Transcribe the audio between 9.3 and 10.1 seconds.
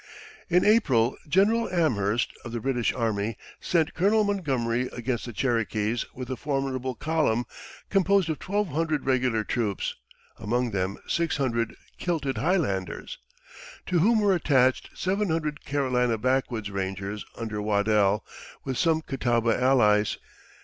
troops